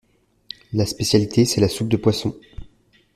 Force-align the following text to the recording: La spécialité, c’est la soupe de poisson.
La 0.73 0.87
spécialité, 0.87 1.45
c’est 1.45 1.61
la 1.61 1.69
soupe 1.69 1.87
de 1.89 1.95
poisson. 1.97 2.35